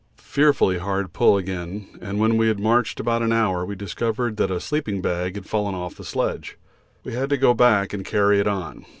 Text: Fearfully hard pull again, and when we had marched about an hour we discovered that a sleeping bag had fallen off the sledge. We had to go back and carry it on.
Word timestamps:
Fearfully 0.17 0.79
hard 0.79 1.13
pull 1.13 1.37
again, 1.37 1.85
and 2.01 2.17
when 2.17 2.35
we 2.35 2.47
had 2.47 2.59
marched 2.59 2.99
about 2.99 3.21
an 3.21 3.31
hour 3.31 3.63
we 3.63 3.75
discovered 3.75 4.37
that 4.37 4.49
a 4.49 4.59
sleeping 4.59 4.99
bag 4.99 5.35
had 5.35 5.45
fallen 5.45 5.75
off 5.75 5.93
the 5.95 6.03
sledge. 6.03 6.57
We 7.03 7.13
had 7.13 7.29
to 7.29 7.37
go 7.37 7.53
back 7.53 7.93
and 7.93 8.03
carry 8.03 8.39
it 8.39 8.47
on. 8.47 8.87